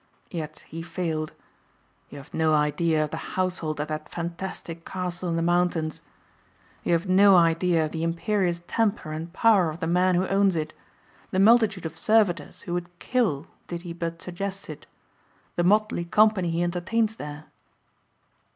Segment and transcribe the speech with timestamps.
[0.31, 1.31] Yet he failed.
[2.09, 6.01] You have no idea of the household at that fantastic castle in the mountains.
[6.83, 10.55] You have no idea of the imperious temper and power of the man who owns
[10.55, 10.73] it,
[11.29, 14.87] the multitude of servitors who would kill did he but suggest it,
[15.55, 17.45] the motley company he entertains there."